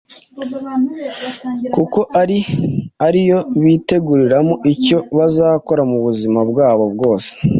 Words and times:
kuko 1.73 1.99
ari 3.07 3.19
yo 3.29 3.39
biteguriramo 3.63 4.53
icyo 4.73 4.97
bazakora 5.17 5.81
mu 5.91 5.97
buzima 6.05 6.39
bwabo 6.49 6.83
bwose. 6.93 7.31